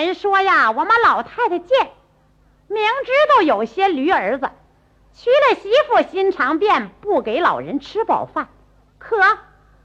[0.00, 1.90] 人说呀，我们老太太贱，
[2.68, 4.50] 明知道有些驴儿子
[5.14, 8.48] 娶了媳妇心肠变，不给老人吃饱饭，
[8.98, 9.16] 可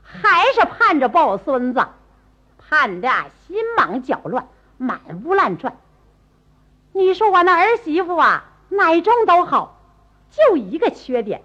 [0.01, 1.85] 还是盼着抱孙子，
[2.57, 3.09] 盼的
[3.45, 4.47] 心忙脚乱，
[4.77, 5.77] 满屋乱转。
[6.93, 9.79] 你说我那儿媳妇啊，哪种都好，
[10.31, 11.43] 就一个缺点，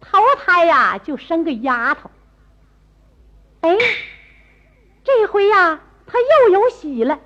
[0.00, 2.10] 投胎呀就生个丫头。
[3.60, 3.76] 哎，
[5.04, 7.18] 这回呀，她又有喜了，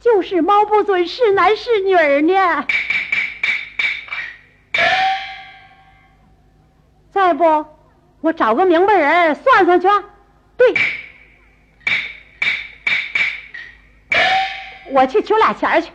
[0.00, 2.66] 就是猫不准是男是女呢。
[7.10, 7.66] 再不，
[8.20, 9.88] 我找个明白人算算去。
[10.56, 10.74] 对，
[14.92, 15.90] 我去取俩钱去。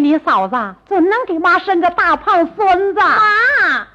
[0.00, 0.56] 你嫂子
[0.88, 3.00] 准能给妈生个大胖孙子。
[3.00, 3.86] 妈，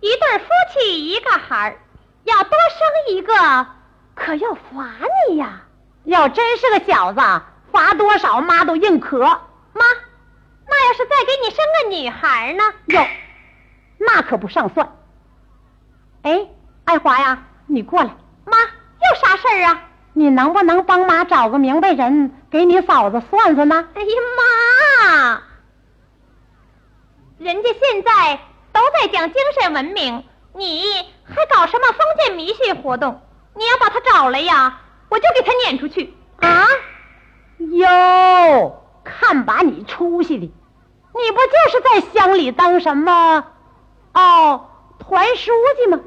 [0.00, 1.78] 一对夫妻一个孩儿，
[2.24, 3.66] 要多生一个，
[4.14, 4.90] 可要罚
[5.28, 5.62] 你呀。
[6.04, 7.20] 要真是个小子。
[7.72, 9.84] 罚多少妈都认可，妈，
[10.66, 12.62] 那要是再给你生个女孩呢？
[12.86, 13.06] 哟，
[13.98, 14.96] 那可不上算。
[16.22, 16.46] 哎，
[16.84, 18.10] 爱华呀，你过来。
[18.46, 19.82] 妈，有啥事儿啊？
[20.14, 23.86] 你能不能帮妈找个明白人给你嫂子算算呢？
[23.94, 24.08] 哎呀
[24.38, 24.42] 妈，
[27.38, 28.40] 人家现在
[28.72, 30.24] 都在讲精神文明，
[30.54, 30.84] 你
[31.24, 33.20] 还搞什么封建迷信活动？
[33.54, 36.66] 你要把他找来呀，我就给他撵出去啊！
[37.58, 40.44] 哟，看把你出息的！
[41.14, 43.46] 你不就是在乡里当什么？
[44.12, 44.68] 哦，
[44.98, 46.00] 团书记吗？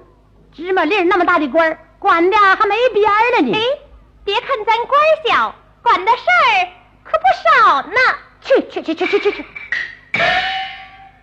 [0.51, 3.53] 芝麻粒那么大的官儿，管的还没边儿了呢。
[3.55, 3.61] 哎，
[4.23, 6.69] 别看咱官小，管的事儿
[7.03, 7.99] 可不少呢。
[8.41, 9.45] 去去去去去去去！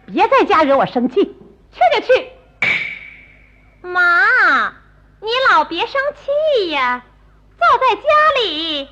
[0.06, 1.24] 别在家惹我生气，
[1.72, 2.30] 去就去。
[3.82, 4.72] 妈，
[5.20, 7.02] 你老别生气呀，
[7.58, 8.02] 坐在家
[8.40, 8.88] 里。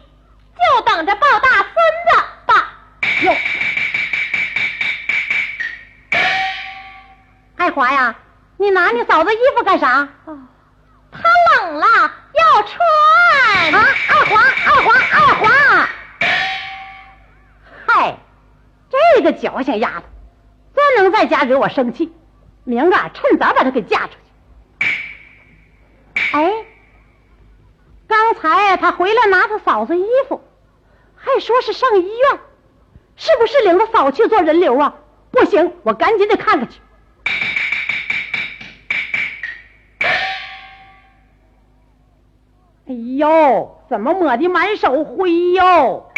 [0.57, 1.67] 就等着抱大孙
[2.07, 2.73] 子吧！
[3.23, 3.37] 哟，
[7.57, 8.15] 爱华呀，
[8.57, 10.09] 你拿你嫂子衣服干啥？
[11.11, 11.23] 她
[11.59, 12.79] 冷了要穿
[13.75, 13.85] 啊！
[14.09, 15.89] 爱华，爱华，爱华！
[19.15, 20.07] 这个矫情丫头，
[20.75, 22.13] 真能在家惹我生气。
[22.65, 24.89] 明个趁早把她给嫁出去。
[26.33, 26.53] 哎。
[28.07, 30.43] 刚才她回来拿她嫂子衣服，
[31.17, 32.41] 还说是上医院，
[33.17, 34.95] 是不是领他嫂去做人流啊？
[35.31, 36.81] 不行，我赶紧得看看去。
[42.87, 46.11] 哎呦，怎么抹的满手灰哟？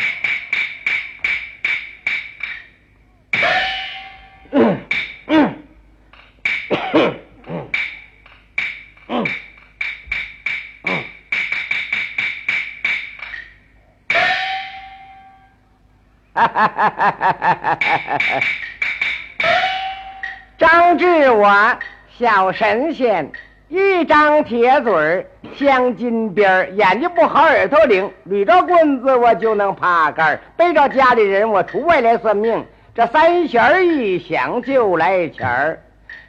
[20.58, 21.76] 张志我
[22.18, 23.30] 小神仙，
[23.68, 25.26] 一张铁嘴
[25.56, 35.82] 镶金边，眼睛不好耳朵灵，捋着棍子我就能爬杆，背着家里人我出外来算命，这三弦一响就来钱儿，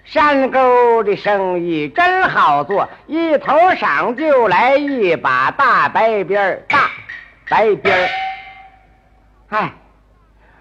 [0.04, 6.90] 山沟的生意真好做，一头赏就来一把大白鞭儿，大
[7.50, 8.10] 白鞭儿，
[9.50, 9.72] 哎。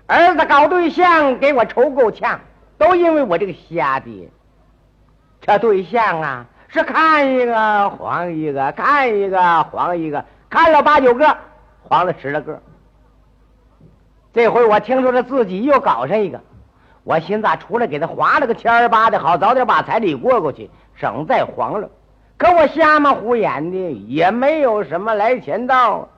[0.06, 2.38] 儿子搞对象给我愁够呛，
[2.78, 4.28] 都因为我这个瞎爹。
[5.40, 11.36] 这对象啊，是看一个黄一个，看一个黄一个，看了八九个，
[11.82, 12.60] 黄了十来个。
[14.32, 16.40] 这回我听说他自己又搞上一个，
[17.02, 21.88] 我寻思，出来给他划了个千儿八的，好早点把彩礼过过去，省再黄了。
[22.36, 26.08] 可我瞎嘛胡眼的，也没有什么来钱道。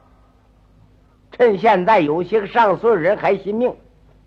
[1.32, 3.76] 趁现在有些个上岁人还信命，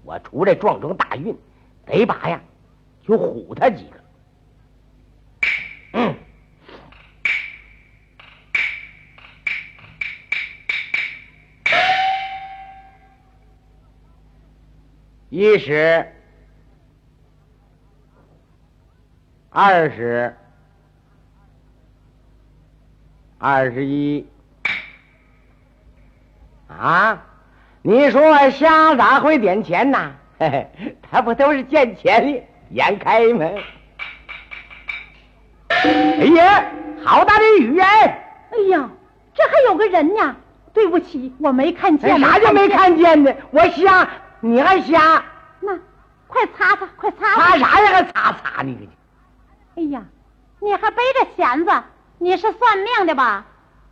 [0.04, 1.38] 我出来撞撞大运，
[1.86, 2.42] 得把呀，
[3.02, 4.00] 就唬他几个。
[5.94, 6.16] 嗯，
[15.30, 16.08] 一十，
[19.50, 20.34] 二十，
[23.38, 24.26] 二十一。
[26.80, 27.22] 啊，
[27.82, 30.12] 你说瞎咋会点钱呐？
[30.40, 33.56] 嘿嘿，他不都是见钱的眼开门？
[35.70, 36.66] 哎呀，
[37.04, 38.26] 好大的雨哎！
[38.52, 38.90] 哎呀，
[39.34, 40.36] 这还有个人呢！
[40.74, 42.20] 对不起，我没看见。
[42.20, 43.34] 啥叫没看见呢？
[43.52, 44.08] 我瞎，
[44.40, 45.24] 你还瞎？
[45.60, 45.78] 那，
[46.28, 47.88] 快擦擦，快擦擦擦啥呀？
[47.88, 48.78] 还擦擦呢？
[49.76, 50.04] 哎呀，
[50.60, 51.72] 你还背着弦子？
[52.20, 53.46] 你是算命的吧？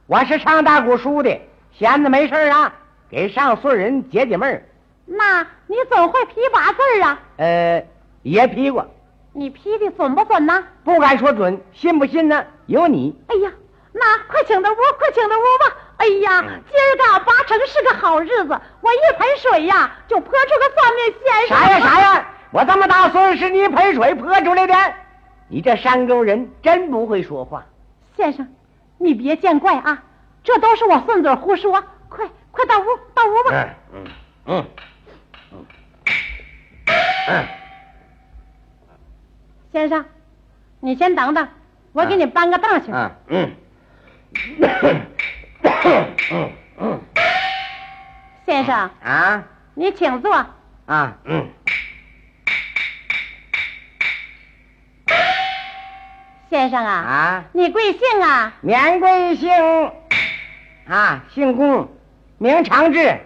[0.08, 1.40] 我是唱大鼓书的，
[1.72, 2.74] 闲着没事啊，
[3.10, 4.64] 给上岁人解解闷儿。
[5.06, 7.20] 那你总会批八字啊？
[7.38, 7.86] 呃，
[8.22, 8.86] 也批过。
[9.34, 10.64] 你批的准不准呢？
[10.84, 12.44] 不敢说准，信不信呢？
[12.66, 13.16] 有你。
[13.28, 13.52] 哎呀，
[13.94, 15.78] 那快请到屋，快请到屋吧。
[15.98, 21.58] 哎呀，今儿个八成是个好日子，我一盆水呀，就泼出个算命先生。
[21.58, 22.28] 啥呀啥呀？
[22.52, 24.76] 我这么大岁数，是你盆水泼出来的？
[25.48, 27.66] 你这山沟人真不会说话。
[28.18, 28.48] 先生，
[28.98, 30.04] 你别见怪啊，
[30.50, 31.84] 这都是我顺嘴胡说。
[32.10, 33.52] 快快到屋，到屋吧。
[33.54, 34.08] 嗯嗯
[34.46, 34.66] 嗯
[35.52, 35.66] 嗯
[37.28, 37.46] 嗯。
[39.72, 40.04] 先生，
[40.80, 41.48] 你先等等，
[41.92, 42.92] 我给你搬个凳去。
[42.92, 43.56] 嗯嗯。
[46.34, 47.00] 嗯嗯。
[48.48, 49.44] 先生啊，
[49.76, 50.34] 你请坐。
[50.88, 51.48] 啊嗯。
[56.50, 58.54] 先生啊啊，你贵姓啊？
[58.62, 59.52] 年贵姓
[60.90, 61.88] 啊，姓龚，
[62.40, 63.20] 名长志，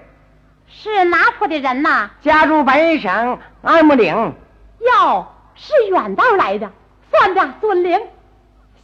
[0.67, 2.09] 是哪铺的人呐？
[2.21, 4.33] 家住本省安木岭。
[4.81, 6.69] 哟，是远道来的，
[7.09, 7.97] 算的准灵。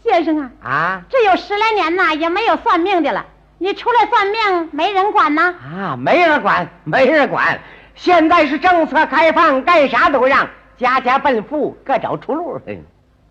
[0.01, 3.25] 先生啊，啊这有十来年呐，也没有算命的了。
[3.57, 5.53] 你出来算命，没人管呐？
[5.61, 7.59] 啊，没人管，没人管。
[7.95, 12.61] 现在是政策开放，干啥都让，家家奔富，各找出路。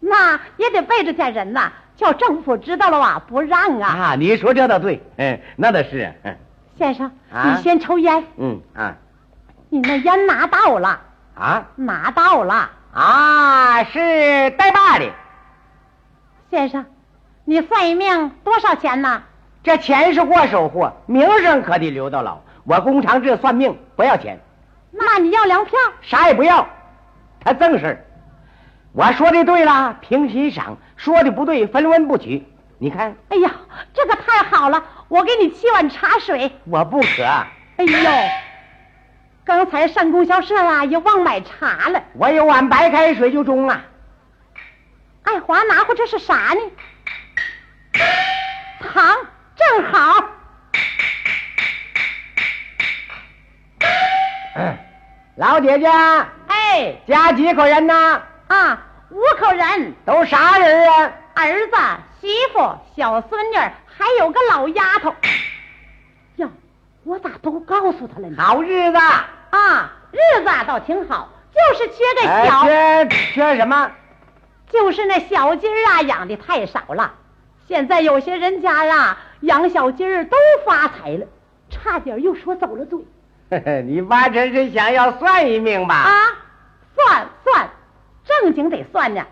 [0.01, 3.89] 那也得背着点人呐，叫政府知道了啊，不让啊。
[3.89, 6.15] 啊，你说这倒对，嗯，那倒是。
[6.23, 6.35] 嗯
[6.79, 8.95] 先生，啊你先抽烟，嗯啊
[9.69, 11.01] 你那烟拿到了，
[11.35, 12.71] 啊拿到了。
[12.95, 15.11] 啊，是带把的。
[16.51, 16.87] 先生，
[17.45, 19.23] 你算一命多少钱呢？
[19.65, 22.39] 这钱是过手货，名声可得留到老。
[22.63, 24.39] 我工长这算命不要钱，
[24.93, 25.77] 那你要粮票？
[26.01, 26.65] 啥也不要，
[27.45, 28.05] 他正事儿。
[28.99, 32.45] 我说的对了，凭欣赏；说的不对，分文不取。
[32.79, 33.53] 你看，哎呀，
[33.95, 36.51] 这可太好了，我给你沏碗茶水。
[36.65, 37.23] 我不渴，
[37.77, 38.11] 哎呦，
[39.45, 42.03] 刚才上供销社啊，也忘买茶了。
[42.15, 43.81] 我有碗白开水就中了。
[45.23, 46.61] 爱华拿回这是啥呢？
[48.81, 49.17] 糖，
[49.55, 50.25] 正好。
[55.37, 55.87] 老姐姐，
[56.49, 58.23] 哎，家几口人呢？
[58.49, 61.13] 啊，五口人，都啥人啊？
[61.35, 61.77] 儿子、
[62.21, 65.15] 媳妇、小孙女，还有个老丫头。
[66.37, 66.49] 呀，
[67.05, 68.37] 我咋都告诉他了呢？
[68.43, 73.91] 好日子，啊，日子倒挺好，就是缺个哎小，缺缺什么？
[74.71, 77.15] 就是那小鸡儿啊养的太少了。
[77.67, 80.37] 现在有些人家啊养小鸡儿都
[80.67, 81.27] 发财了，
[81.71, 82.99] 差点又说走了嘴
[83.85, 85.95] 你八成是想要算一命吧？
[85.95, 86.13] 啊！
[86.95, 87.71] 算算，
[88.29, 89.25] 正经得算呢。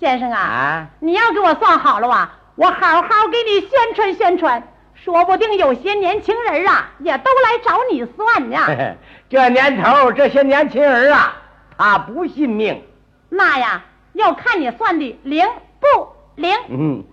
[0.00, 4.62] 先生啊，啊，你要给我算好了啊，我好好给你宣传宣传，
[4.94, 8.96] 说不定有些年轻人啊也都来找你算呢。
[9.30, 11.34] 这年头，这些年轻人啊，
[11.78, 12.82] 他不信命。
[13.28, 13.84] 那呀，
[14.14, 15.46] 要看你算的灵
[15.78, 15.86] 不
[16.34, 16.52] 灵。
[16.68, 17.04] 嗯，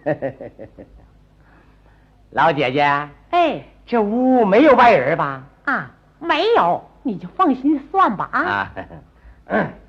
[2.32, 2.82] 老姐姐，
[3.30, 5.44] 哎这屋没有外人吧？
[5.66, 8.72] 啊，没有，你就放心算吧啊。
[9.46, 9.68] 嗯。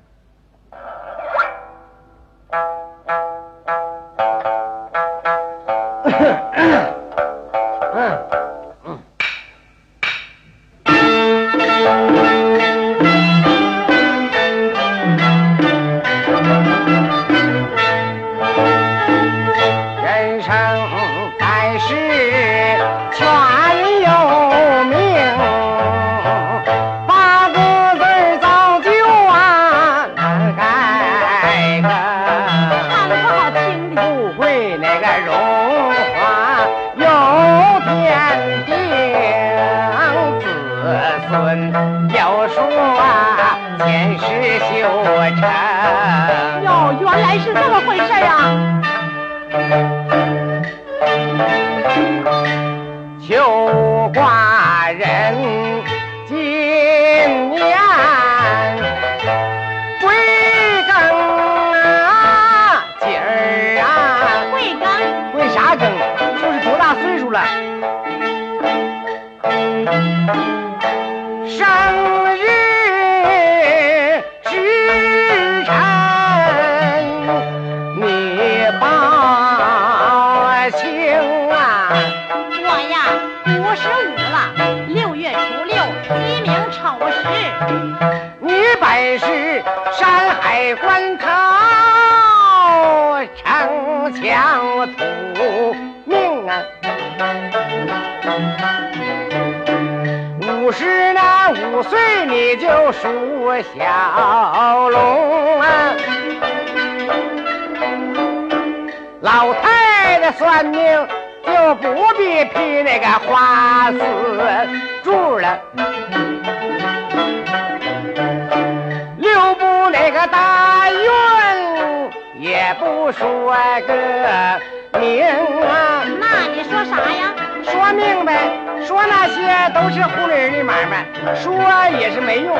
[131.35, 131.53] 说
[131.99, 132.55] 也是没用。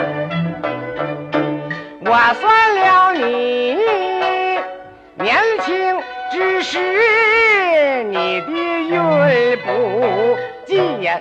[2.03, 3.77] 我算了你
[5.15, 6.00] 年轻
[6.31, 11.19] 之时，你的运不济呀。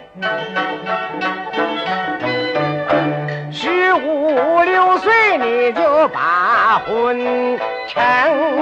[3.52, 7.58] 十五六岁你就把婚
[7.92, 8.00] 成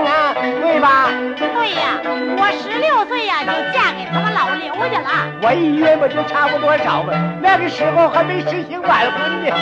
[0.06, 1.11] 啊，对吧？
[1.37, 2.00] 对呀，
[2.38, 5.28] 我十六岁呀就嫁给他们老刘家了。
[5.42, 7.12] 我一约不就差不多少吧？
[7.42, 9.54] 那个时候还没实行晚婚呢。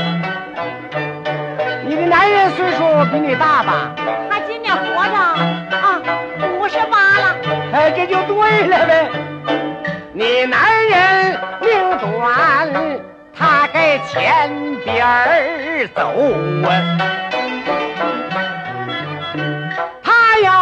[1.85, 3.93] 你的男人岁数比你大吧？
[4.31, 6.01] 他今年活着啊，
[6.61, 7.37] 五十八了。
[7.73, 9.11] 哎，这就对了呗。
[10.13, 12.73] 你男人命短，
[13.37, 14.49] 他该前
[14.85, 16.13] 边儿走
[16.69, 17.36] 啊。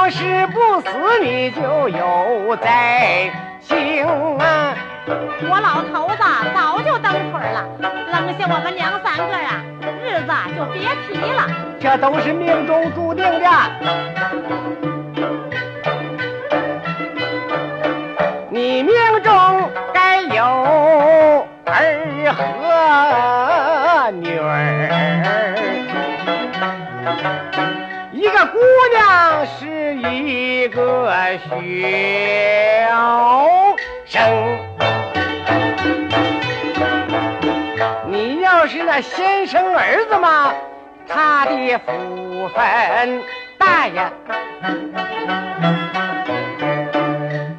[0.04, 0.90] 要是不死，
[1.22, 4.04] 你就有灾星
[4.36, 4.76] 啊。
[5.48, 6.22] 我老头子
[6.54, 9.64] 早就蹬腿了，扔下我们娘三个啊，
[10.02, 11.48] 日子就别提了。
[11.80, 13.48] 这都是命中注定的。
[18.50, 25.63] 你命中该有儿和女儿，
[28.24, 28.58] 一个姑
[28.90, 31.12] 娘是一个
[31.42, 31.60] 小
[34.06, 34.58] 生。
[38.08, 40.54] 你要是那先生儿子嘛，
[41.06, 43.22] 他的福分
[43.58, 44.10] 大呀。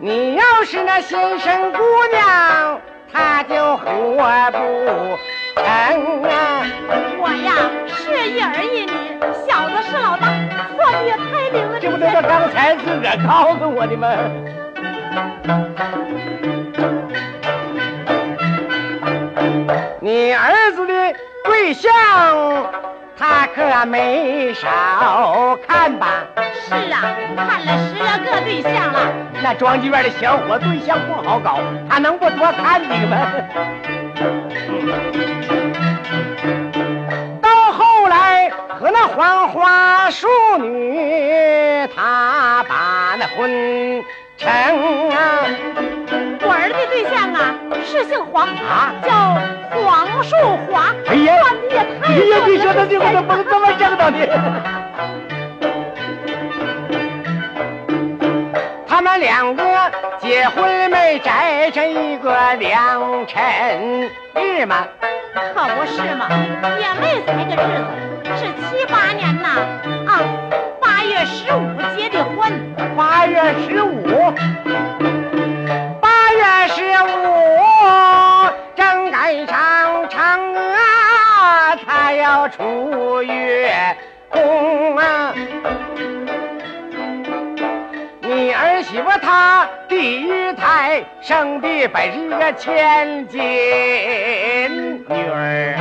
[0.02, 1.78] 你要是那先生姑
[2.12, 2.82] 娘，
[3.14, 3.86] 他就活
[4.52, 4.58] 不
[5.62, 6.66] 成啊。
[7.20, 7.54] 我呀
[7.88, 8.92] 是一儿一女，
[9.48, 10.35] 小子是老大，
[12.22, 14.08] 刚才自个儿告诉我的吗？
[20.00, 20.94] 你儿子的
[21.44, 21.92] 对象，
[23.18, 26.26] 他可没少看吧？
[26.68, 29.00] 是啊，看了十来个对象了。
[29.42, 33.32] 那庄妓院的小伙对象不好搞，他能不多看几个吗？
[38.86, 40.27] 来和那黄花淑
[40.60, 44.04] 女，他把那婚
[44.38, 45.18] 成啊。
[46.42, 49.10] 我儿的对象啊是姓黄啊叫
[49.82, 50.36] 黄树
[50.68, 50.94] 华。
[51.08, 54.18] 哎呀算的也太哎呀，你说准了他这怎么这么正道呢？
[58.96, 59.62] 他们两个
[60.22, 64.88] 结婚没摘上一个良辰日嘛？
[65.54, 66.30] 可不是嘛，
[66.80, 67.84] 也没猜个日
[68.24, 69.50] 子，是七八年呐
[70.08, 70.24] 啊，
[70.82, 72.74] 八月十五结的婚。
[72.96, 74.32] 八月十五，
[76.00, 77.06] 八月十五
[78.78, 82.64] 正赶上嫦娥，她要出
[89.25, 93.39] 儿媳妇她第一胎生的本是个千金
[95.08, 95.75] 女儿，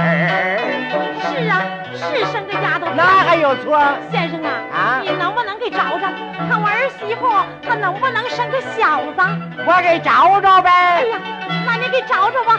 [1.20, 2.86] 是啊，是生个丫头。
[2.96, 3.78] 那还有错？
[4.10, 6.08] 先生啊，啊你能不能给找找，
[6.48, 7.28] 看我儿媳妇
[7.62, 9.20] 她能不能生个小子？
[9.66, 10.70] 我给找找呗。
[10.70, 11.18] 哎呀，
[11.66, 12.58] 那你给找找吧。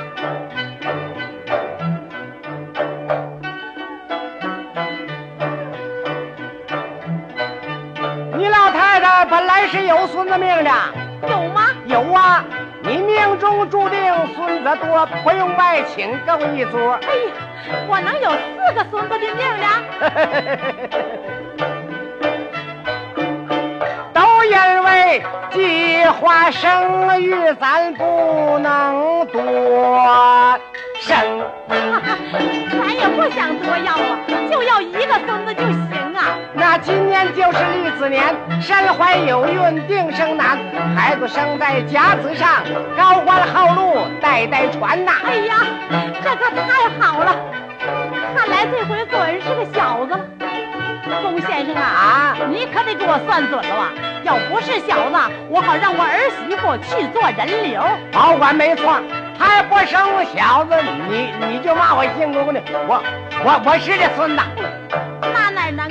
[10.08, 10.72] 孙子命的。
[11.28, 11.62] 有吗？
[11.86, 12.44] 有啊，
[12.84, 14.00] 你命中注定
[14.36, 17.00] 孙子多，不用外请够一桌。
[17.02, 17.34] 哎呀，
[17.88, 19.66] 我能有四个孙子的命了。
[24.14, 30.60] 都因为计划生育，咱不能多。
[31.06, 31.16] 生，
[31.70, 34.18] 咱也不想多要啊，
[34.50, 36.36] 就要一个孙子就行啊。
[36.56, 38.24] 那今年就是立子年，
[38.60, 40.58] 身怀有孕定生男，
[40.96, 42.64] 孩子生在甲子上，
[42.98, 45.12] 高官厚禄代代传呐。
[45.24, 45.58] 哎呀，
[46.24, 47.36] 这可太好了！
[48.36, 50.20] 看来这回准是个小子了。
[51.22, 53.92] 龚先生啊，啊，你可得给我算准了啊！
[54.24, 55.18] 要不是小子，
[55.50, 57.84] 我好让我儿媳妇去做人流。
[58.12, 59.00] 保管没错。
[59.38, 60.00] 还不生
[60.36, 60.76] 小子，
[61.10, 63.04] 你你就骂我姓公的，我
[63.44, 64.44] 我我是这孙子，
[65.22, 65.90] 那哪能？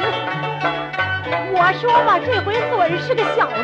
[1.57, 3.54] 我说嘛，这回准是个小子。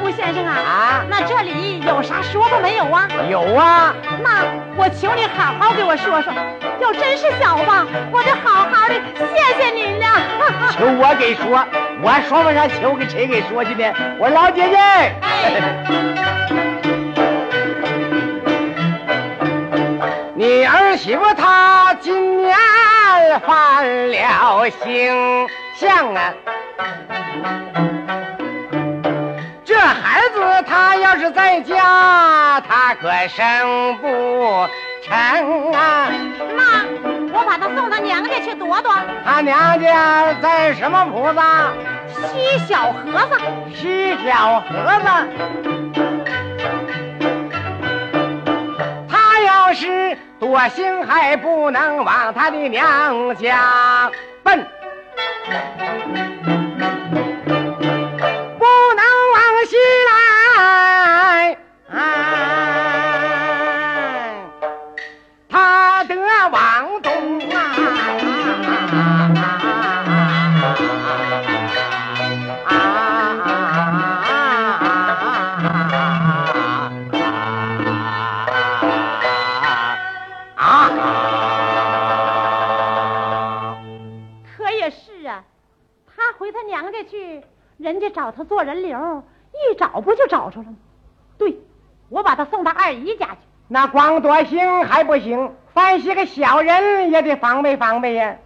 [0.00, 3.06] 顾先生啊，啊，那这里有啥说的没有啊？
[3.28, 3.94] 有啊。
[4.22, 4.44] 那
[4.76, 6.32] 我求你好好给我说说，
[6.80, 7.64] 要真是小子，
[8.10, 10.06] 我得好好的谢谢您了。
[10.72, 11.64] 求我给说，
[12.02, 13.92] 我说不上求给谁给说去呢？
[14.18, 14.76] 我老姐姐。
[14.76, 15.16] 哎
[20.40, 22.56] 你儿媳妇她今年
[23.40, 26.32] 犯了形象啊，
[29.66, 34.66] 这孩子他要是在家，他可生不
[35.02, 36.08] 成啊。
[36.56, 36.86] 那
[37.34, 38.90] 我把他送到娘家去躲躲。
[39.22, 41.40] 他娘家在什么铺子？
[42.32, 43.38] 西小和尚。
[43.74, 44.72] 西小和
[45.04, 45.28] 尚。
[49.06, 50.16] 他要是。
[50.40, 54.10] 多行还不能往他的娘家
[54.42, 54.66] 奔，
[58.58, 58.64] 不
[58.96, 59.76] 能往西
[60.08, 60.29] 来，
[90.40, 90.76] 找着了吗？
[91.36, 91.58] 对，
[92.08, 93.40] 我把他送到二姨家去。
[93.68, 98.38] 那光多行还不行，凡是个小人也得防备防备呀。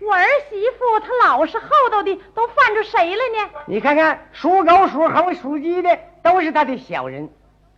[0.00, 3.50] 我儿媳妇她老实厚道的，都犯着谁了呢？
[3.66, 7.28] 你看看，属狗、属猴、属鸡的都是他的小人。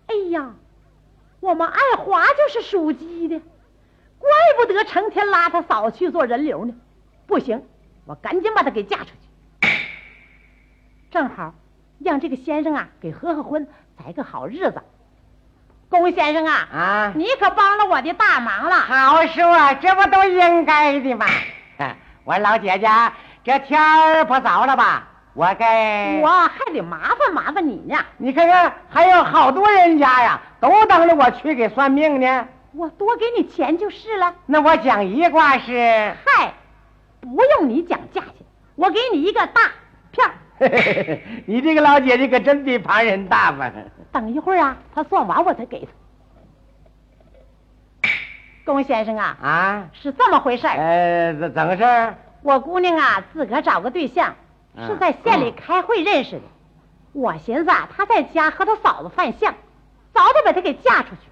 [0.07, 0.55] 哎呀，
[1.41, 3.41] 我们爱华就是属鸡的，
[4.21, 6.75] 怪不得成天拉他嫂去做人流呢。
[7.27, 7.67] 不行，
[8.07, 9.69] 我赶紧把他给嫁出去。
[11.11, 11.55] 正好，
[12.03, 14.83] 让这个先生啊给合合婚，择个好日子。
[15.89, 18.77] 龚先生啊，啊，你可帮了我的大忙了。
[18.77, 21.27] 好说，这不都应该的吗？
[22.25, 22.89] 我老姐姐，
[23.45, 25.09] 这天儿不早了吧？
[25.35, 27.97] 我该，我还得麻烦麻烦你呢。
[28.19, 32.49] 你看看，还有好多人家呀，都等着我去给算命呢。
[32.73, 34.33] 我多给你钱就是了。
[34.47, 36.15] 那我讲一卦是？
[36.25, 36.55] 嗨，
[37.21, 39.63] 不用你讲价钱，我给你一个大
[40.13, 40.33] 片儿。
[41.47, 43.73] 你这个老姐姐可真比旁人大方。
[44.13, 45.91] 等一会儿啊，他算完我再给他。
[48.65, 50.75] 龚先生啊，啊，是这么回事儿。
[50.77, 52.15] 呃，怎怎么事儿？
[52.43, 54.35] 我姑娘啊，自个儿找个对象，
[54.87, 56.43] 是在县里开会认识的。
[57.13, 59.55] 我寻思啊，她在家和她嫂子犯相，
[60.13, 61.23] 早得把她给嫁出去。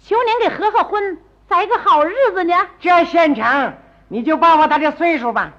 [0.00, 2.54] 求您给合合婚，择个好日子呢。
[2.80, 3.74] 这县城，
[4.08, 5.52] 你就报报她这岁数吧。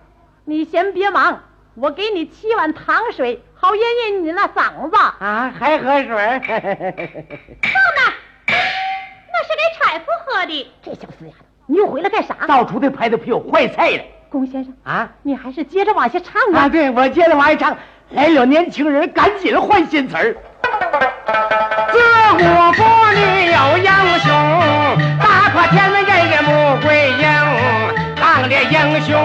[0.45, 1.41] 你先别忙。
[1.75, 5.51] 我给你沏碗糖水，好咽咽你那嗓子啊！
[5.57, 6.07] 还喝水？
[6.07, 8.13] 放那，
[8.47, 10.71] 那是给产妇喝的。
[10.83, 12.36] 这小死丫头，你又回来干啥？
[12.47, 14.03] 到处的拍的屁股坏菜了。
[14.29, 16.65] 龚先生啊，你还是接着往下唱啊！
[16.65, 17.75] 啊，对，我接着往下唱。
[18.12, 20.36] 来了，年轻人，赶紧换新词儿。
[21.91, 21.97] 自
[22.33, 22.83] 古妇
[23.15, 24.31] 女有英雄，
[25.19, 28.03] 大破天门人人穆桂英。
[28.51, 29.15] 英雄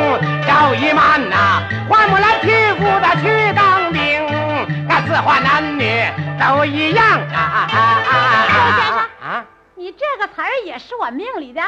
[0.46, 4.00] 赵一曼呐，换不来替父的去当兵，
[4.86, 6.04] 那字画男女
[6.38, 7.04] 都一样
[7.34, 7.66] 啊！
[7.68, 7.76] 先
[8.86, 11.60] 生啊，你这个词儿也是我命里的。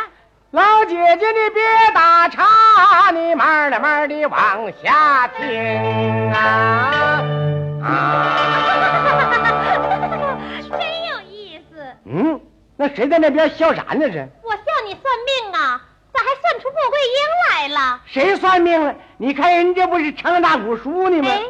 [0.52, 1.62] 老姐姐，你别
[1.94, 7.22] 打岔，你慢了慢的往下听啊！
[7.82, 7.88] 啊，
[10.70, 11.82] 真有意思。
[12.04, 12.40] 嗯，
[12.76, 14.08] 那谁在那边笑啥呢？
[14.08, 15.49] 这我笑你算命
[18.04, 18.94] 谁算命了？
[19.18, 21.28] 你看人家不是成了大古书呢吗？
[21.30, 21.42] 哎，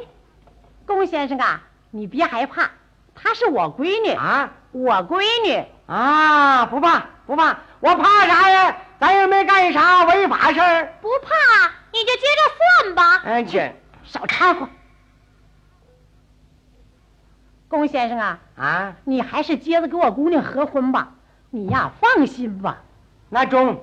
[0.86, 2.70] 龚先生啊，你别害怕，
[3.14, 5.64] 她是我闺女，啊我闺女。
[5.86, 8.76] 啊，不怕不怕，我怕啥呀？
[9.00, 10.94] 咱又没干啥违法事儿。
[11.00, 13.22] 不怕，你就接着算吧。
[13.24, 13.74] 哎，姐
[14.04, 14.68] 少掺和。
[17.66, 21.14] 龚先生啊，啊，你还是接着给我姑娘合婚吧。
[21.50, 22.82] 你呀，放心吧。
[23.28, 23.82] 那中，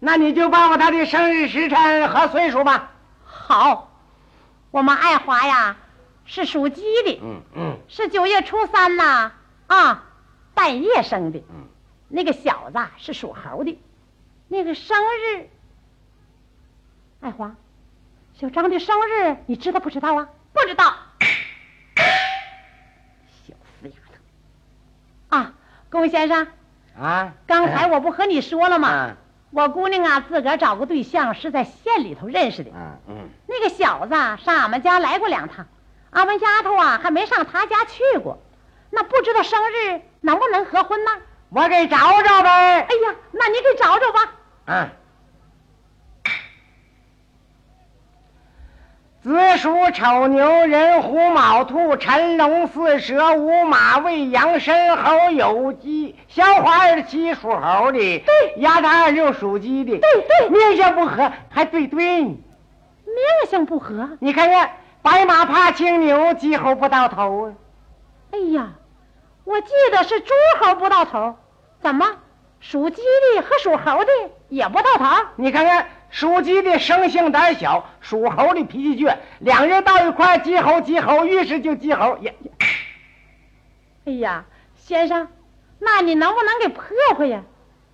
[0.00, 2.92] 那你就报告他的生日时辰和岁数吧。
[3.24, 3.90] 好，
[4.70, 5.76] 我们爱华呀
[6.24, 9.32] 是属鸡的，嗯嗯是九月初三呐
[9.66, 10.04] 啊，
[10.54, 11.42] 半夜生的。
[11.50, 11.66] 嗯，
[12.08, 13.78] 那个小子是属猴的，
[14.46, 14.96] 那个生
[15.36, 15.48] 日，
[17.20, 17.54] 爱华，
[18.34, 20.28] 小张的生日你知道不知道啊？
[20.52, 20.94] 不知道，
[23.46, 23.94] 小死丫
[25.30, 25.36] 头！
[25.36, 25.52] 啊，
[25.90, 26.46] 龚先生，
[26.98, 28.88] 啊，刚才我不和你说了吗？
[28.88, 29.16] 啊
[29.50, 32.70] 我姑娘啊，自个儿找个对象是在县里头认识的。
[32.74, 35.66] 嗯嗯，那个小子啊上俺们家来过两趟，
[36.10, 38.38] 俺们丫头啊还没上他家去过，
[38.90, 41.10] 那不知道生日能不能合婚呢？
[41.50, 42.80] 我给找找呗。
[42.80, 44.32] 哎呀，那你给找找吧。
[44.66, 44.88] 嗯。
[49.28, 62.00] 子鼠丑牛人虎卯兔辰龙巳蛇午马未羊申猴酉鸡，小花儿七属猴的，对，丫头二六属鸡的，对对面相不合还对对。
[62.22, 62.38] 面
[63.50, 64.08] 相不合。
[64.18, 64.70] 你看看，
[65.02, 67.52] 白马怕青牛，鸡猴不到头啊。
[68.30, 68.70] 哎呀，
[69.44, 71.36] 我记得是猪猴不到头，
[71.82, 72.06] 怎么
[72.60, 73.02] 属鸡
[73.36, 74.10] 的和属猴的
[74.48, 75.04] 也不到头？
[75.36, 82.16] 你看看，属鸡的生性胆小，属猴的脾气倔，两人到一块儿，鸡猴鸡猴，遇事就鸡猴。
[82.18, 82.50] 也也
[84.06, 84.44] 哎呀，
[84.74, 85.28] 先生，
[85.78, 87.42] 那你能不能给破破呀？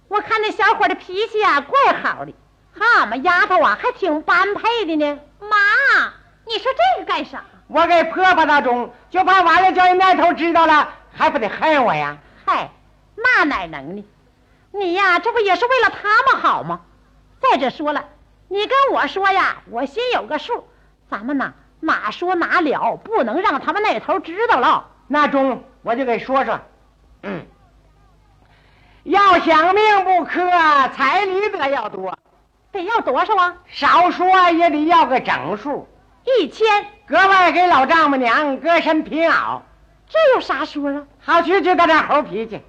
[0.09, 2.33] 我看那小伙的脾气呀、怪好的，
[2.73, 5.19] 和俺们丫头啊还挺般配的呢。
[5.41, 5.57] 妈，
[6.47, 7.45] 你说这个干啥？
[7.67, 12.19] 我给破破那种，就怕完了叫人那头知道了，还不得恨我呀？
[12.45, 12.71] 嗨，
[13.17, 14.05] 那哪能呢？
[14.71, 16.83] 你呀，这不也是为了他们好吗？
[17.51, 18.07] 再者说了，
[18.49, 20.67] 你跟我说呀，我心有个数，
[21.11, 24.89] 咱们呐哪说哪了，不能让他们那头知道了。
[25.07, 26.59] 那中我就给说说，
[27.23, 27.45] 嗯，
[29.03, 30.41] 要想命不可，
[30.97, 32.19] 彩礼得要多，
[32.73, 33.57] 得要多少啊？
[33.67, 35.87] 少说也得要个整数，
[36.25, 36.67] 一千，
[37.07, 39.61] 格外给老丈母娘搁身皮袄，
[40.09, 41.05] 这有啥说啊？
[41.21, 42.63] 好去就他点猴脾气。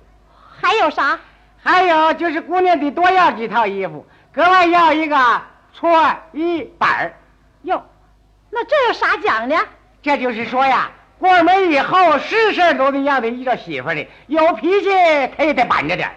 [0.59, 1.19] 还有啥？
[1.63, 4.05] 还有就是姑娘得多要几套衣服，
[4.36, 5.41] 格外要一个
[5.74, 7.13] 搓衣板儿。
[7.62, 7.84] 哟，
[8.50, 9.58] 那这有啥讲呢？
[10.04, 14.89] 这就是说呀，过门以后事事都得让他依照媳妇儿的，有脾气
[15.38, 16.15] 他也得板着点儿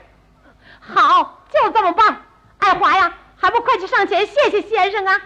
[0.81, 2.23] 好，就这么办。
[2.59, 5.21] 爱华呀，还不快去上前谢谢先生啊！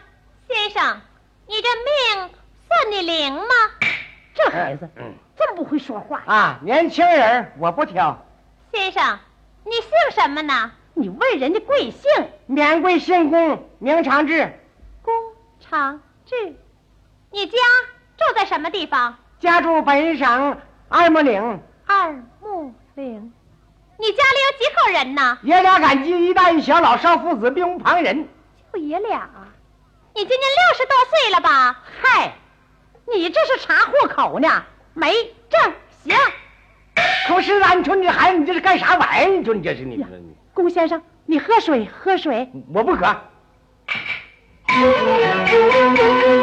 [0.46, 1.00] 先生，
[1.46, 1.68] 你这
[2.18, 2.30] 命
[2.68, 3.48] 算你灵吗？
[4.34, 8.22] 这孩子嗯这么不会说话，啊，年轻人我不挑，
[8.70, 9.18] 先生，
[9.64, 10.72] 你姓什么呢？
[10.94, 12.10] 你问人家贵姓？
[12.46, 14.52] 免贵姓龚，名长志，
[15.02, 15.14] 龚
[15.60, 16.54] 长志。
[17.30, 17.56] 你家
[18.18, 19.16] 住在什么地方？
[19.40, 23.32] 家住本省二木岭，二木岭。
[23.98, 25.38] 你家里有几口人呢？
[25.42, 28.28] 爷俩赶集，一大一小，老少父子，并无旁人。
[28.72, 29.28] 就爷俩。
[30.14, 31.82] 你今年六十多岁了吧？
[32.00, 32.34] 嗨，
[33.06, 35.12] 你这是查户口呢，没
[35.48, 35.72] 证
[36.04, 36.14] 行。
[37.26, 39.38] 可是俺你说你孩子，你这是干啥玩意儿？
[39.38, 40.06] 你说你这是你呀，
[40.54, 42.50] 龚先生，你喝水，喝水。
[42.72, 43.16] 我不渴。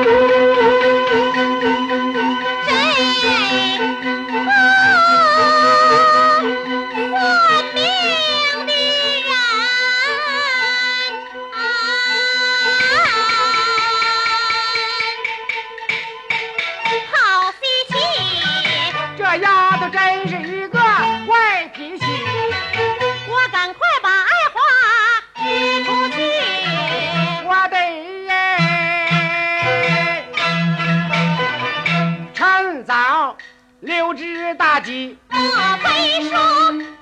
[34.79, 36.31] 莫非说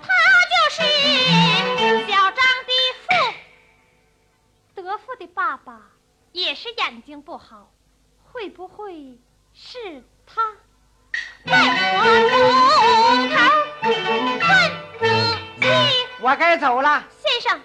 [0.02, 0.10] 他
[0.50, 0.82] 就是
[2.08, 2.72] 小张的
[3.04, 3.08] 父？
[4.74, 5.80] 德父的爸爸
[6.32, 7.72] 也是眼睛不好，
[8.24, 9.20] 会不会
[9.54, 10.42] 是他？
[11.46, 11.54] 在
[11.94, 12.02] 我
[13.36, 13.38] 头。
[16.20, 17.04] 我该走了。
[17.24, 17.62] 先生，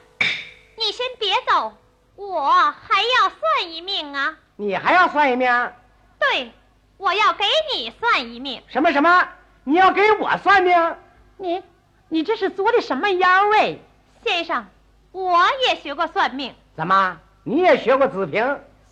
[0.77, 1.75] 你先别走，
[2.17, 4.37] 我还要算一命啊！
[4.57, 5.73] 你还要算一命？
[6.21, 6.53] 对，
[6.99, 8.63] 我要给你算一命。
[8.69, 9.27] 什么什么？
[9.65, 10.97] 你要给我算命？
[11.37, 11.63] 你，
[12.09, 13.77] 你这是作的什么妖哎？
[14.25, 14.67] 先生，
[15.13, 17.19] 我也学过算命，怎么？
[17.45, 18.43] 你也学过子平？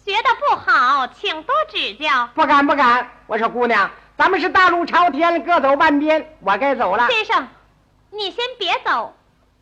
[0.04, 2.28] 学的不好，请多指教。
[2.34, 3.10] 不敢不敢。
[3.26, 7.08] 我说姑娘，咱们是大路朝天，各走半边，我该走了。
[7.10, 7.48] 先生，
[8.10, 9.14] 你先别走，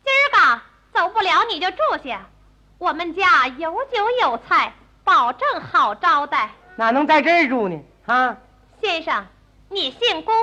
[0.03, 0.61] 今儿个
[0.93, 2.21] 走不了你就住下，
[2.77, 6.51] 我们家有酒有菜，保证好招待。
[6.75, 7.79] 哪能在这儿住呢？
[8.05, 8.37] 啊，
[8.81, 9.25] 先生，
[9.69, 10.33] 你姓龚，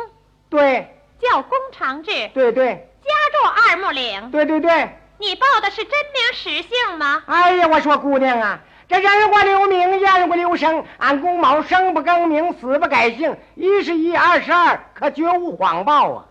[0.56, 0.88] 对
[1.18, 4.30] 叫龚长志，对对家住二木岭。
[4.30, 4.88] 对对对。
[5.18, 7.22] 你报的是真名实姓吗？
[7.26, 16.24] 哎呀，我说姑娘啊，这人过留名，雁过留声，俺龚某生不更名，死不改姓，一是一，二是二，可绝无谎报啊。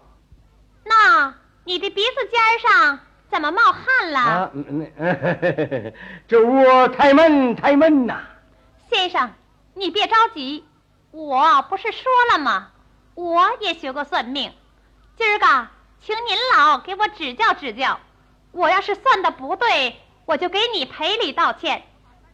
[0.83, 1.33] 那
[1.63, 2.99] 你的鼻子尖上
[3.31, 4.19] 怎么冒汗了？
[4.19, 5.93] 啊，嗯嗯，
[6.27, 8.21] 这屋太闷太闷呐。
[8.91, 9.31] 先生，
[9.75, 10.63] 你别着急，
[11.11, 12.67] 我不是说了吗？
[13.15, 14.51] 我也学过算命，
[15.17, 15.67] 今儿个
[16.01, 17.97] 请您老给我指教指教。
[18.51, 21.79] 我要是算的不对，我就给你赔礼道歉；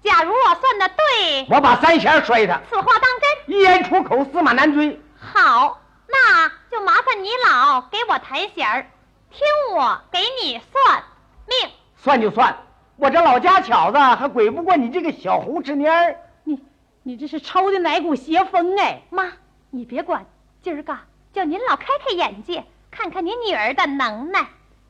[0.03, 2.59] 假如我算的对，我把三弦摔他。
[2.67, 3.55] 此话当真？
[3.55, 4.99] 一言出口，驷马难追。
[5.19, 8.91] 好，那就麻烦你老给我弹弦儿，
[9.29, 11.03] 听我给你算
[11.47, 11.71] 命。
[11.95, 12.57] 算就算，
[12.97, 16.15] 我这老家巧子还鬼不过你这个小胡吃蔫儿。
[16.43, 16.59] 你
[17.03, 19.03] 你这是抽的哪股邪风哎？
[19.11, 19.31] 妈，
[19.69, 20.25] 你别管，
[20.61, 20.97] 今儿个
[21.33, 24.47] 叫您老开开眼界，看看您女儿的能耐。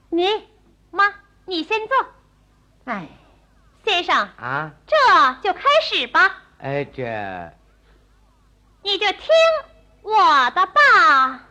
[0.10, 0.28] 你
[0.92, 1.14] 妈。
[1.44, 2.06] 你先坐，
[2.86, 3.08] 哎，
[3.84, 4.96] 先生啊，这
[5.42, 6.44] 就开始吧。
[6.60, 7.52] 哎，这
[8.84, 9.28] 你就听
[10.04, 11.42] 我的吧。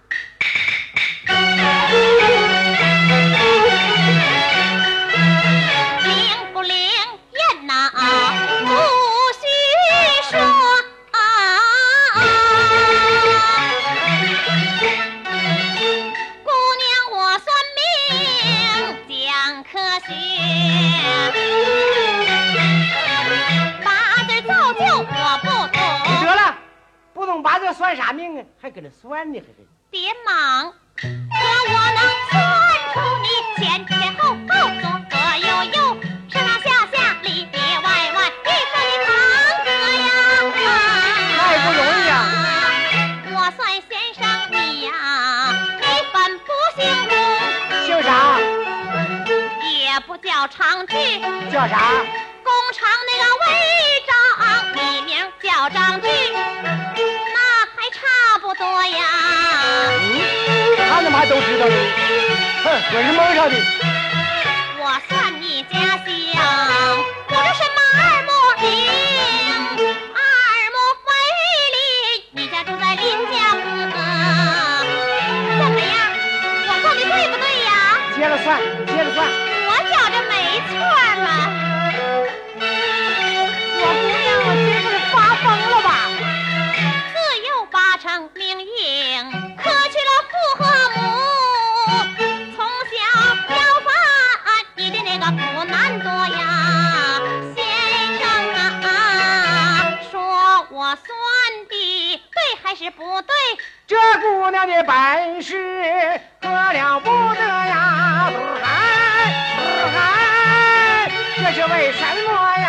[23.85, 23.89] 八
[24.27, 25.79] 字造就我不懂。
[26.27, 26.59] 得了，
[27.15, 28.45] 不懂八字算啥命啊？
[28.61, 29.41] 还搁那算呢？
[29.91, 32.33] 别忙，可我能算
[32.93, 33.27] 出你
[33.65, 34.90] 前前后后
[50.51, 50.95] 长的，
[51.51, 51.79] 叫啥？
[52.43, 53.47] 工厂那个违
[54.07, 54.13] 章，
[54.75, 56.09] 你名叫张的，
[57.33, 57.39] 那
[57.77, 58.53] 还差不。
[58.55, 59.01] 多呀！
[60.03, 60.21] 嗯，
[60.91, 61.75] 他怎么还都知道呢？
[62.65, 63.90] 哼，我是蒙上的。
[103.87, 108.33] 这姑娘的本事可了不得呀！
[108.65, 108.69] 哎
[109.99, 112.60] 哎，这是为什么呀？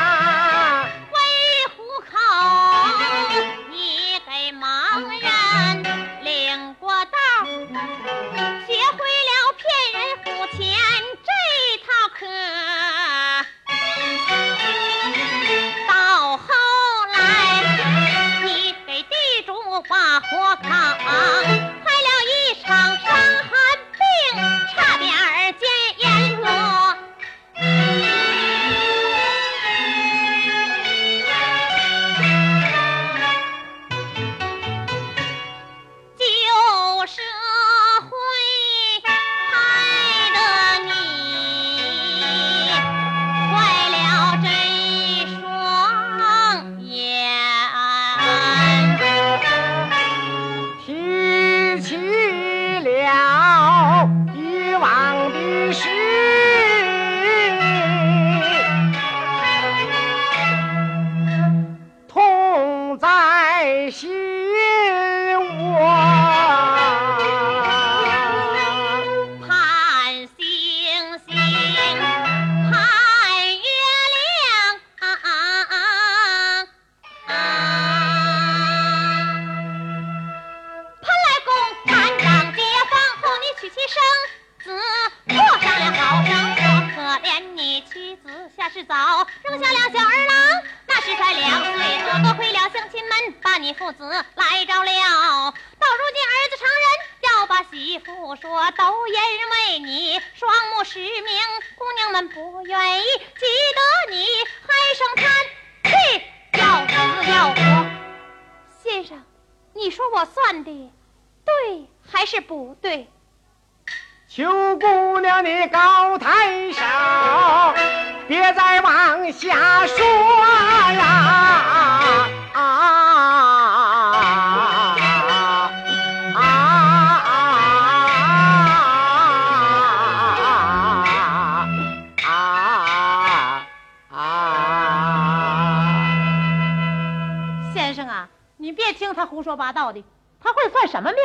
[139.71, 140.03] 八道的，
[140.43, 141.19] 他会算什么命？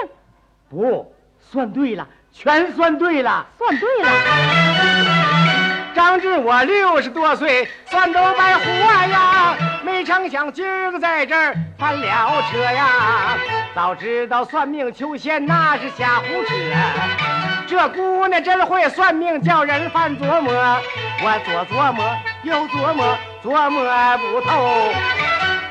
[0.71, 3.45] 不，算对了，全算对了。
[3.59, 4.11] 算对了，
[5.93, 8.71] 张志我六十多岁，算都白活
[9.11, 9.57] 呀！
[9.83, 13.37] 没成想今儿个在这儿翻了车呀！
[13.75, 16.55] 早知道算命求仙那是瞎胡扯，
[17.67, 20.53] 这姑娘真会算命，叫人犯琢磨。
[21.19, 23.83] 我左琢磨，右琢磨，琢磨
[24.19, 24.79] 不透，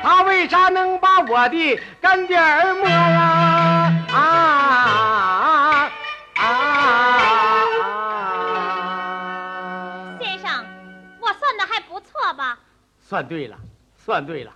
[0.06, 3.92] 她为啥能把我的干爹儿摸呀？
[4.12, 4.20] 啊
[5.32, 5.90] 啊
[6.36, 7.64] 啊！
[10.20, 10.64] 先生，
[11.20, 12.56] 我算的还不错吧？
[13.00, 13.58] 算对了，
[13.96, 14.52] 算对了，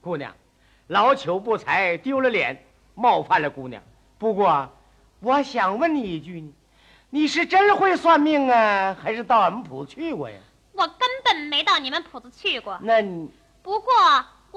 [0.00, 0.32] 姑娘，
[0.86, 3.82] 老朽不才，丢了脸，冒犯了姑娘。
[4.16, 4.66] 不过，
[5.20, 6.50] 我想问你一句呢，
[7.10, 10.38] 你是真会算命啊，还是到俺们铺子去过呀？
[10.72, 12.78] 我根本没到你们铺子去过。
[12.80, 13.30] 那你
[13.62, 13.92] 不过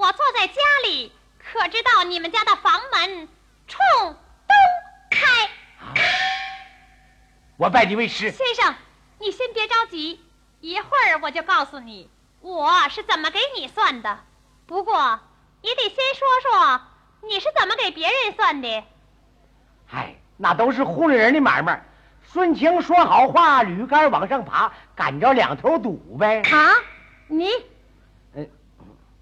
[0.00, 3.28] 我坐在家里，可知道你们家的房门
[3.68, 4.56] 冲东
[5.10, 5.50] 开。
[7.58, 8.30] 我拜你为师。
[8.30, 8.74] 先生，
[9.18, 10.24] 你先别着急，
[10.62, 12.08] 一会儿我就告诉你
[12.40, 14.20] 我是怎么给你算的。
[14.66, 15.20] 不过
[15.60, 16.80] 也得先说说
[17.20, 18.82] 你是怎么给别人算的。
[19.92, 21.84] 哎，那都是糊弄人的买卖。
[22.22, 26.40] 顺情说好话，驴杆往上爬，赶着两头堵呗。
[26.50, 26.72] 啊，
[27.28, 27.50] 你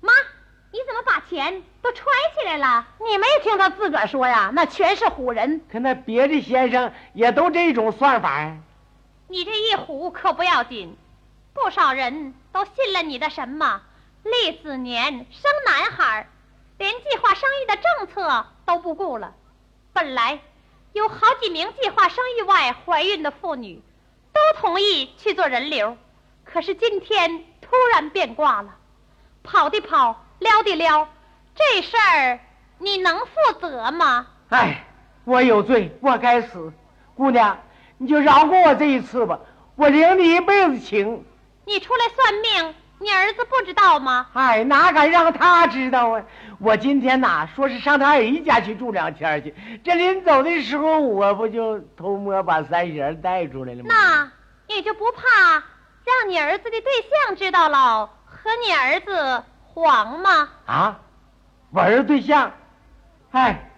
[0.00, 0.12] 妈，
[0.70, 2.04] 你怎么把钱都揣
[2.36, 2.86] 起来了？
[3.00, 4.50] 你没听他自个儿说呀？
[4.52, 5.62] 那全是唬人。
[5.72, 8.58] 可那别的先生也都这种算法呀。
[9.28, 10.96] 你这一唬可不要紧，
[11.54, 13.80] 不少人都信了你的什么
[14.22, 16.28] 立子年生男孩，
[16.76, 19.34] 连计划生育的政策都不顾了。
[19.94, 20.38] 本来
[20.92, 23.82] 有好几名计划生育外怀孕的妇女，
[24.32, 25.96] 都同意去做人流，
[26.44, 28.76] 可是今天突然变卦了，
[29.42, 31.08] 跑的跑，撩的撩，
[31.54, 32.38] 这事儿
[32.78, 34.26] 你能负责吗？
[34.50, 34.84] 哎，
[35.24, 36.72] 我有罪，我该死。
[37.14, 37.58] 姑娘，
[37.96, 39.38] 你就饶过我这一次吧，
[39.74, 41.24] 我领你一辈子情。
[41.64, 44.28] 你出来算命，你儿子不知道吗？
[44.34, 46.22] 哎，哪敢让他知道啊！
[46.60, 53.88] 我今天呐，说是上他二姨家去住两天去，这临走的时候，我不就偷摸把三弦带出来了吗？
[53.88, 54.30] 那
[54.68, 55.62] 你就不怕
[56.04, 56.92] 让你儿子的对
[57.26, 59.42] 象知道了，和你儿子
[59.78, 60.48] 黄吗？
[60.66, 61.00] 啊，
[61.70, 62.52] 我儿对象，
[63.30, 63.70] 哎，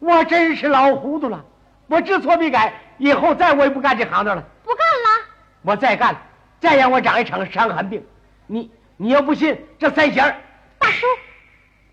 [0.00, 1.44] 我真是老糊涂了，
[1.86, 4.42] 我知错必改，以后再我也不干这行当了。
[4.64, 5.26] 不干了？
[5.62, 6.16] 我再干，
[6.60, 8.04] 再让我长一场伤寒病，
[8.46, 10.36] 你你要不信这三弦儿
[10.78, 11.06] 大叔，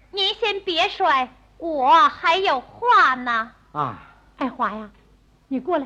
[0.10, 3.52] 您先别摔，我还有话呢。
[3.74, 4.00] 啊，
[4.38, 4.90] 爱华呀，
[5.48, 5.86] 你过来，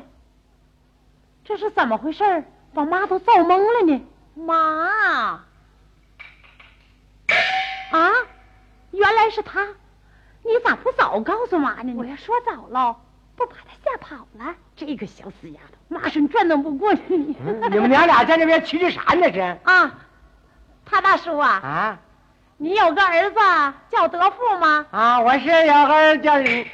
[1.44, 2.44] 这是怎么回事儿？
[2.72, 4.06] 把妈都造懵了呢。
[4.34, 5.40] 妈，
[7.90, 8.10] 啊，
[8.90, 9.66] 原来是他，
[10.42, 11.94] 你咋不早告诉妈呢？
[11.96, 12.96] 我要说早了，
[13.36, 14.54] 不把他吓跑了。
[14.74, 17.36] 这个小死丫头，妈是转动不过你。
[17.44, 19.30] 嗯你们娘俩在那边蛐蛐啥呢？
[19.30, 19.94] 这啊，
[20.84, 21.98] 他大叔啊，啊
[22.58, 23.38] 你有个儿子
[23.90, 24.86] 叫德富吗？
[24.90, 25.20] 啊！
[25.20, 26.66] 我是小孩叫你，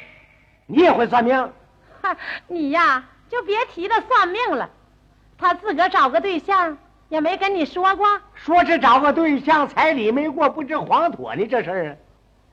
[0.67, 1.53] 你也会算命？
[2.01, 4.71] 哈，你呀就别提他算命了，
[5.39, 6.79] 他自个儿找个对象
[7.13, 11.47] 也没跟你说过，说是找个对象，彩礼没过，不知黄妥呢。
[11.47, 11.95] 这事儿啊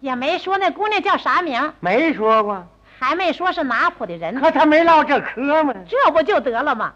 [0.01, 2.67] 也没说那姑娘叫啥名，没说过，
[2.99, 5.73] 还没说是哪府的人，可他没唠这嗑吗？
[5.87, 6.91] 这不就得了吗？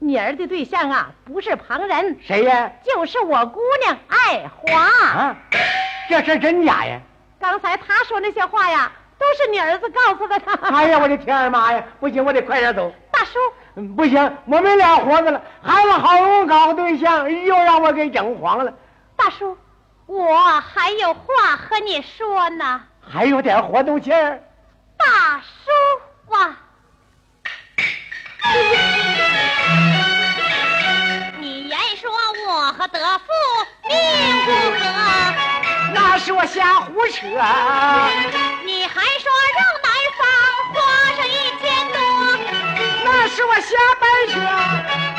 [0.00, 2.72] 你儿的对象啊，不是旁人，谁呀？
[2.84, 4.80] 就是我姑娘爱华。
[4.80, 5.36] 啊，
[6.08, 7.00] 这事儿真假呀？
[7.38, 10.54] 刚才他说那些话呀，都是你儿子告诉的他。
[10.68, 11.82] 哎呀，我的天儿妈呀！
[12.00, 12.92] 不行，我得快点走。
[13.10, 13.38] 大叔，
[13.76, 18.72] 嗯不行，我们俩活着了，孩子好容易搞个对象，又让我给整黄了，
[19.16, 19.56] 大叔，
[20.06, 22.82] 我还有话和你说呢。
[23.08, 24.40] 还有点活动气儿。
[24.98, 26.56] 大叔啊，
[31.38, 32.10] 你言说
[32.48, 33.26] 我和德富
[33.88, 33.96] 命
[34.44, 35.45] 不合，
[35.92, 37.26] 那是我瞎胡扯。
[38.64, 40.24] 你还说让男方
[40.72, 40.76] 花
[41.16, 41.30] 上一
[41.60, 41.96] 千多
[43.04, 45.15] 那是我瞎掰扯。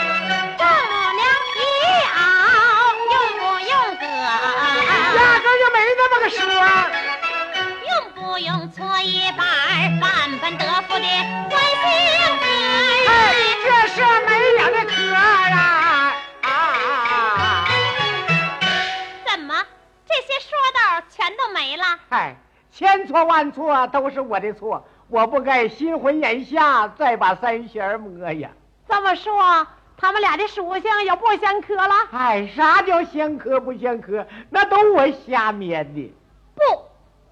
[22.78, 28.51] 千错万错都是我的错，我不该新婚眼下再把三弦摸呀。
[28.88, 29.65] 这么说，
[29.97, 31.95] 他们俩的属性也不相克了。
[32.11, 34.28] 哎，啥叫相克不相克？
[34.51, 36.13] 那都我瞎编的
[36.53, 36.61] 不，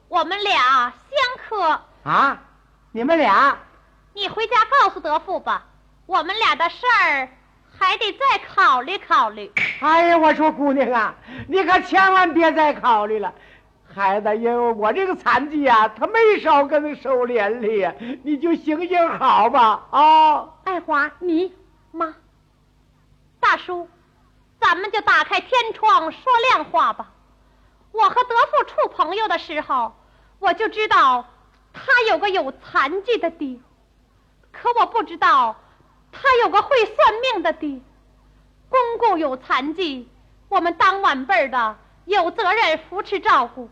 [0.07, 1.79] 我们俩相克。
[2.03, 2.41] 啊！
[2.91, 3.55] 你们俩
[4.15, 5.65] 你回家告诉德富吧，
[6.07, 7.29] 我们俩的事儿
[7.77, 9.51] 还得再考虑考虑。
[9.79, 11.13] 哎呀，我说姑娘啊，
[11.47, 13.31] 你可千万别再考虑了。
[13.95, 20.49] 孩子，因为我这个残疾呀、他没少跟他受连累，你就行行好吧啊！
[20.65, 21.53] 爱华，你
[21.93, 22.13] 妈，
[23.39, 23.87] 大叔，
[24.59, 26.21] 咱们就打开天窗说
[26.51, 27.13] 亮话吧。
[27.93, 29.95] 我和德富处朋友的时候，
[30.39, 31.25] 我就知道
[31.71, 33.57] 他有个有残疾的爹，
[34.51, 35.55] 可我不知道
[36.11, 37.79] 他有个会算命的爹。
[38.67, 40.09] 公公有残疾，
[40.49, 43.69] 我们当晚辈的有责任扶持照顾，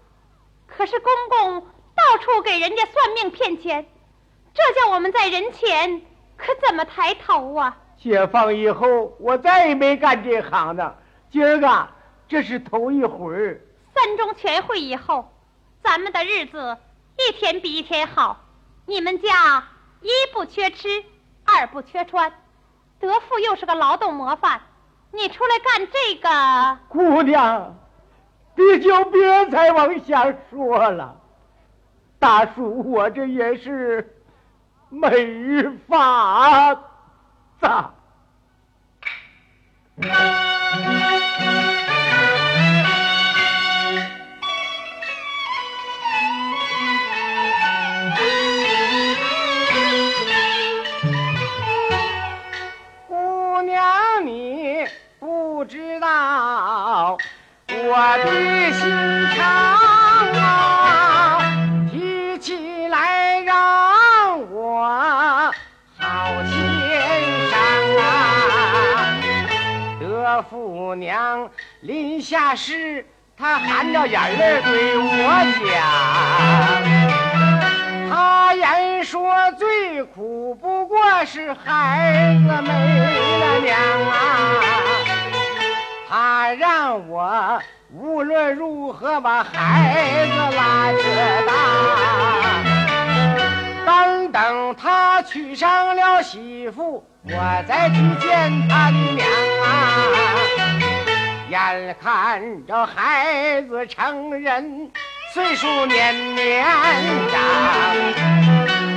[0.75, 1.61] 可是公公
[1.95, 3.85] 到处给人家算命骗钱，
[4.53, 6.01] 这叫我们在人前
[6.35, 7.77] 可怎么抬头啊？
[7.97, 10.95] 解放以后，我再也没干这行当。
[11.29, 11.87] 今儿个
[12.27, 13.61] 这是头一回儿。
[13.93, 15.31] 三中全会以后，
[15.83, 16.77] 咱们的日子
[17.17, 18.39] 一天比一天好。
[18.85, 19.63] 你们家
[20.01, 20.89] 一不缺吃，
[21.45, 22.33] 二不缺穿，
[22.99, 24.61] 德富又是个劳动模范，
[25.11, 27.77] 你出来干这个，姑娘，
[28.55, 31.15] 你就别再往下说了。
[32.19, 34.15] 大叔，我这也是
[34.89, 37.67] 没法子。
[57.95, 58.25] 我的
[58.73, 58.89] 心
[59.35, 59.45] 肠
[60.41, 61.37] 啊，
[61.91, 65.53] 提起来让我
[65.99, 66.51] 好心
[67.51, 67.53] 伤
[67.99, 68.01] 啊。
[69.99, 71.47] 德父娘
[71.81, 73.05] 临下时，
[73.37, 75.05] 她含着眼泪对我
[75.69, 75.71] 讲。
[78.09, 82.71] 他言说最苦不过是孩子没
[83.37, 84.13] 了娘啊，
[86.15, 87.59] 他让我
[87.91, 91.01] 无论如何把孩子拉扯
[91.47, 91.51] 大。
[93.83, 99.27] 等等他娶上了媳妇，我再去见他的娘
[99.63, 99.65] 啊。
[101.49, 104.91] 眼看着孩子成人，
[105.33, 106.63] 岁数年年
[107.31, 107.41] 长，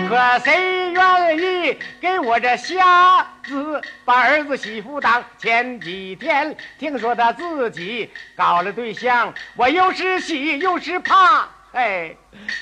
[0.08, 5.24] 可谁愿意给我这瞎子把儿子媳妇当？
[5.36, 11.48] 前几天听说他自己搞了对象，我又是喜又是怕。
[11.72, 12.14] 哎，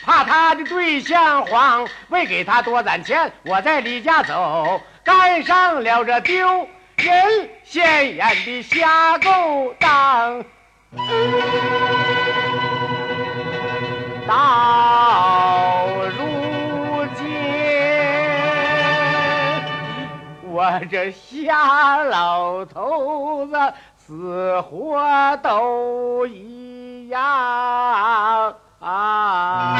[0.05, 10.43] 怕他的对象黄，为给他多攒钱，我在离家走，干上了这丢人现眼的瞎勾当。
[14.27, 15.54] 到
[20.65, 23.53] 我这瞎老头子
[23.99, 27.23] 死活都一样
[28.81, 29.77] 啊！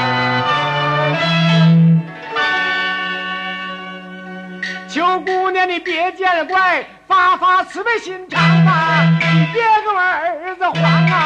[4.91, 9.09] 求姑娘你别见怪，发发慈悲心肠啊！
[9.19, 10.81] 你别给我儿子还
[11.11, 11.17] 啊！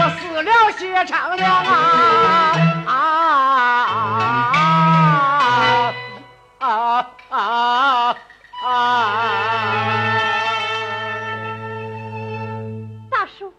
[0.00, 1.70] 我死了血肠娘啊！
[2.88, 2.90] 啊
[6.58, 8.16] 啊啊啊！
[13.10, 13.54] 大叔，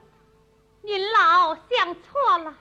[0.83, 2.53] 您老想错了。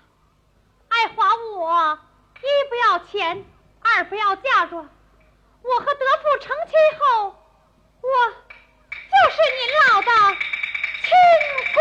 [0.89, 1.99] 爱华我
[2.41, 3.45] 一不要钱，
[3.83, 4.89] 二不要嫁妆。
[5.63, 7.37] 我和德富成亲后，
[8.01, 8.09] 我
[8.91, 10.09] 就是您老的
[11.03, 11.09] 亲
[11.75, 11.79] 姑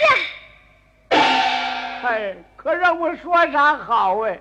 [0.00, 1.16] 娘。
[2.02, 2.12] 哎，
[2.56, 4.38] 可让我说啥好哎！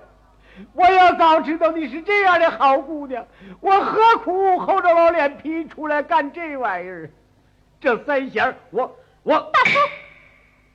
[0.73, 3.25] 我要早知道你是这样的好姑娘，
[3.59, 7.09] 我何苦厚着老脸皮出来干这玩意儿？
[7.79, 9.79] 这三弦我我大叔，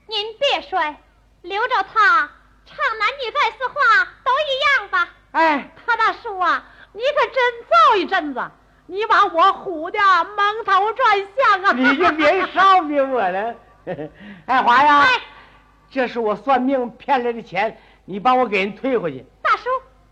[0.07, 0.95] 您别摔，
[1.41, 2.29] 留着他
[2.65, 5.09] 唱男女再四话都一样吧。
[5.31, 6.63] 哎，他大叔啊，
[6.93, 8.51] 你可真造一阵子，
[8.85, 9.99] 你把我唬的
[10.35, 11.71] 蒙头转向啊！
[11.73, 13.55] 你就别烧逼我了。
[14.45, 15.07] 哎，华呀，
[15.89, 19.23] 这是我算命骗来的钱，你帮我给人退回去。
[19.39, 19.69] 大叔，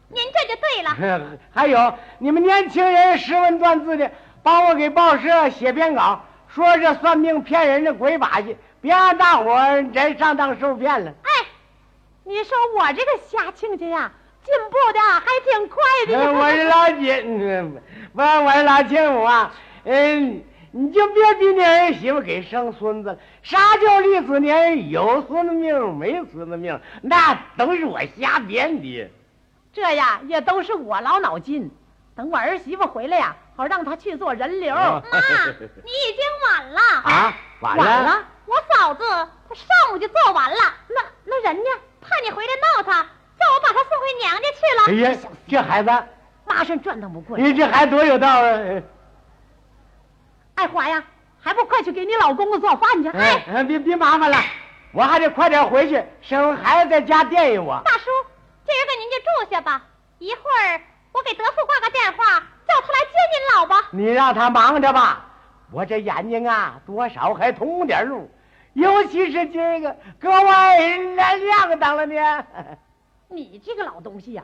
[0.10, 1.32] 您这就对了。
[1.52, 4.12] 还有你们年轻人识文断字的，
[4.44, 11.12] 帮我给报社写篇稿，说这算命骗人的鬼把戏，别让大伙儿真上当受骗了。
[11.24, 11.48] 哎，
[12.24, 14.12] 你说我这个瞎亲家呀，
[14.46, 16.34] 进步的还挺快的。
[16.34, 17.82] 我是老金，
[18.14, 19.52] 不，我是老亲母啊。
[19.86, 20.44] 嗯。
[20.78, 23.18] 你就别逼你儿媳妇给生孙子了。
[23.42, 26.80] 啥叫立子年有孙子命没孙子命？
[27.02, 29.10] 那都是我瞎编的。
[29.74, 31.72] 这呀也都是我老脑筋。
[32.16, 34.76] 等我儿媳妇回来呀，好让她去做人流。
[34.76, 37.34] 妈，你已经晚了啊！
[37.62, 38.24] 晚了。
[38.46, 39.04] 我嫂子
[39.50, 40.58] 她上午就做完了。
[40.90, 41.70] 那那人呢？
[42.02, 45.10] 怕你回来闹她，叫我把她送回娘家去了。
[45.10, 45.18] 哎呀，
[45.48, 45.92] 这孩子
[46.46, 47.36] 马上转腾不过。
[47.36, 48.60] 你这孩子多有道啊！
[50.58, 51.04] 爱华呀，
[51.40, 53.10] 还不快去给你老公公做饭去？
[53.10, 54.38] 哎，别别麻烦了，
[54.92, 57.80] 我还得快点回去，生孩子在家惦记我。
[57.86, 58.06] 大叔，
[58.66, 59.84] 今儿个您就住下吧，
[60.18, 60.82] 一会儿
[61.14, 63.78] 我给德富挂个电话，叫他来接您老婆。
[63.92, 65.28] 你让他忙着吧，
[65.72, 68.28] 我这眼睛啊，多少还通点路，
[68.74, 72.46] 尤其是今儿个格外亮堂了呢。
[73.30, 74.44] 你这个老东西呀，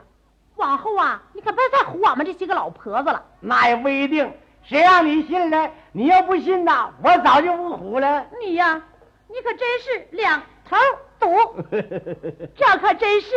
[0.57, 3.25] 往后啊，你可别再唬我们这些个老婆子了。
[3.39, 4.31] 那也不一定。
[4.63, 5.69] 谁让你信了？
[5.91, 8.25] 你要不信呐，我早就不虎了。
[8.41, 8.81] 你呀，
[9.27, 10.77] 你可真是两头
[11.19, 11.27] 堵。
[12.55, 13.27] 这可真是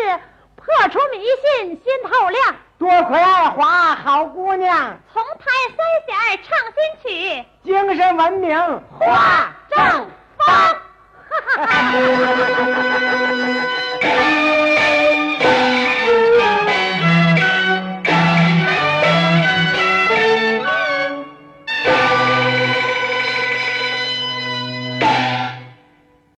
[0.57, 1.25] 破除迷
[1.61, 2.57] 信，心透亮。
[2.79, 4.99] 多亏二华，好姑娘。
[5.13, 5.45] 从拍
[5.77, 8.57] 三弦唱新曲，精神文明
[8.99, 9.79] 化正
[10.39, 10.47] 风。
[11.29, 11.73] 哈哈哈。